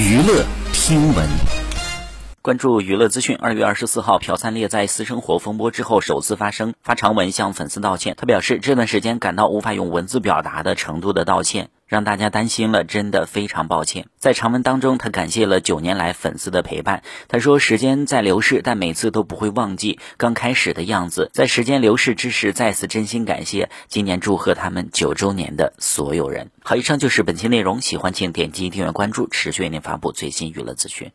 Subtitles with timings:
[0.00, 1.28] 娱乐听闻，
[2.40, 3.36] 关注娱乐资讯。
[3.36, 8.14] 二月二十四号，朴灿烈在私生活风波之后首次发声，发长文向粉丝道歉。
[8.16, 14.06] 他表示，这段时间感到无法用文字表达的程度的道歉，让大家担心了，真的非常抱歉。
[14.16, 17.02] 在长文当中，他感谢了九年来粉丝的陪伴。
[17.26, 21.28] 他说，时间在流逝，但每次都不会忘记刚开始的样子。
[21.34, 26.52] 在时间流逝之时，再次真心感谢今年祝贺他们九周年的所有人。
[26.62, 31.10] 好，以上就是本期内容，喜欢请点击订阅关注，持续为您发布最新娱乐资讯。